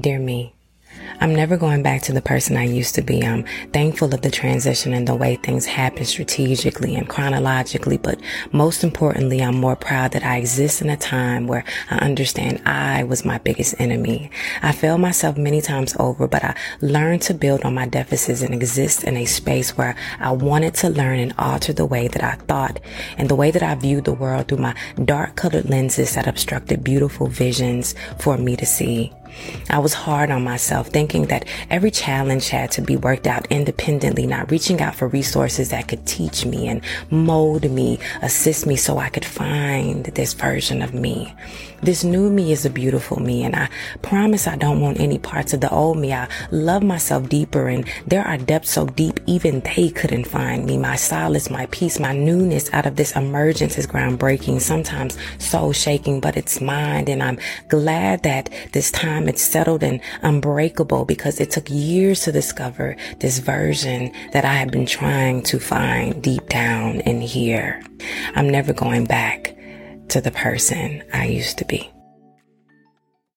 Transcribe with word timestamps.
Dear 0.00 0.18
me, 0.18 0.52
I'm 1.20 1.36
never 1.36 1.56
going 1.56 1.84
back 1.84 2.02
to 2.02 2.12
the 2.12 2.20
person 2.20 2.56
I 2.56 2.64
used 2.64 2.96
to 2.96 3.02
be. 3.02 3.24
I'm 3.24 3.44
thankful 3.72 4.12
of 4.12 4.22
the 4.22 4.30
transition 4.30 4.92
and 4.92 5.06
the 5.06 5.14
way 5.14 5.36
things 5.36 5.66
happen 5.66 6.04
strategically 6.04 6.96
and 6.96 7.08
chronologically, 7.08 7.98
but 7.98 8.20
most 8.50 8.82
importantly, 8.82 9.40
I'm 9.40 9.54
more 9.54 9.76
proud 9.76 10.10
that 10.10 10.24
I 10.24 10.38
exist 10.38 10.82
in 10.82 10.90
a 10.90 10.96
time 10.96 11.46
where 11.46 11.62
I 11.90 11.98
understand 11.98 12.60
I 12.66 13.04
was 13.04 13.24
my 13.24 13.38
biggest 13.38 13.76
enemy. 13.78 14.32
I 14.62 14.72
failed 14.72 15.00
myself 15.00 15.38
many 15.38 15.60
times 15.60 15.94
over, 16.00 16.26
but 16.26 16.42
I 16.42 16.56
learned 16.80 17.22
to 17.22 17.34
build 17.34 17.62
on 17.62 17.74
my 17.74 17.86
deficits 17.86 18.42
and 18.42 18.52
exist 18.52 19.04
in 19.04 19.16
a 19.16 19.26
space 19.26 19.76
where 19.78 19.94
I 20.18 20.32
wanted 20.32 20.74
to 20.74 20.88
learn 20.88 21.20
and 21.20 21.34
alter 21.38 21.72
the 21.72 21.86
way 21.86 22.08
that 22.08 22.24
I 22.24 22.34
thought 22.46 22.80
and 23.16 23.28
the 23.28 23.36
way 23.36 23.52
that 23.52 23.62
I 23.62 23.76
viewed 23.76 24.06
the 24.06 24.12
world 24.12 24.48
through 24.48 24.58
my 24.58 24.74
dark 25.04 25.36
colored 25.36 25.70
lenses 25.70 26.16
that 26.16 26.26
obstructed 26.26 26.82
beautiful 26.82 27.28
visions 27.28 27.94
for 28.18 28.36
me 28.36 28.56
to 28.56 28.66
see. 28.66 29.12
I 29.70 29.78
was 29.78 29.94
hard 29.94 30.30
on 30.30 30.44
myself, 30.44 30.88
thinking 30.88 31.26
that 31.26 31.46
every 31.70 31.90
challenge 31.90 32.48
had 32.48 32.70
to 32.72 32.82
be 32.82 32.96
worked 32.96 33.26
out 33.26 33.46
independently, 33.50 34.26
not 34.26 34.50
reaching 34.50 34.80
out 34.80 34.94
for 34.94 35.08
resources 35.08 35.70
that 35.70 35.88
could 35.88 36.06
teach 36.06 36.44
me 36.44 36.68
and 36.68 36.80
mold 37.10 37.70
me, 37.70 37.98
assist 38.22 38.66
me 38.66 38.76
so 38.76 38.98
I 38.98 39.08
could 39.08 39.24
find 39.24 40.04
this 40.06 40.32
version 40.34 40.82
of 40.82 40.94
me. 40.94 41.34
This 41.82 42.02
new 42.02 42.30
me 42.30 42.50
is 42.50 42.64
a 42.64 42.70
beautiful 42.70 43.20
me, 43.20 43.44
and 43.44 43.54
I 43.54 43.68
promise 44.00 44.46
I 44.46 44.56
don't 44.56 44.80
want 44.80 45.00
any 45.00 45.18
parts 45.18 45.52
of 45.52 45.60
the 45.60 45.70
old 45.70 45.98
me. 45.98 46.12
I 46.12 46.28
love 46.50 46.82
myself 46.82 47.28
deeper, 47.28 47.68
and 47.68 47.86
there 48.06 48.24
are 48.24 48.38
depths 48.38 48.70
so 48.70 48.86
deep 48.86 49.20
even 49.26 49.60
they 49.60 49.90
couldn't 49.90 50.26
find 50.26 50.64
me. 50.64 50.78
My 50.78 50.96
solace, 50.96 51.50
my 51.50 51.66
peace, 51.66 52.00
my 52.00 52.14
newness 52.14 52.72
out 52.72 52.86
of 52.86 52.96
this 52.96 53.14
emergence 53.14 53.76
is 53.76 53.86
groundbreaking, 53.86 54.60
sometimes 54.60 55.18
soul 55.38 55.72
shaking, 55.72 56.20
but 56.20 56.36
it's 56.36 56.60
mine, 56.60 57.08
and 57.08 57.22
I'm 57.22 57.38
glad 57.68 58.22
that 58.22 58.50
this 58.72 58.90
time 58.90 59.13
time 59.14 59.28
it's 59.28 59.42
settled 59.42 59.82
and 59.82 60.00
unbreakable 60.22 61.04
because 61.04 61.40
it 61.40 61.50
took 61.50 61.70
years 61.70 62.22
to 62.22 62.32
discover 62.32 62.96
this 63.20 63.38
version 63.38 64.12
that 64.32 64.44
I 64.44 64.54
had 64.54 64.70
been 64.72 64.86
trying 64.86 65.42
to 65.44 65.58
find 65.58 66.22
deep 66.22 66.48
down 66.48 67.00
in 67.00 67.20
here. 67.20 67.82
I'm 68.34 68.50
never 68.50 68.72
going 68.72 69.04
back 69.06 69.56
to 70.08 70.20
the 70.20 70.30
person 70.30 71.02
I 71.12 71.26
used 71.26 71.58
to 71.58 71.64
be. 71.64 71.93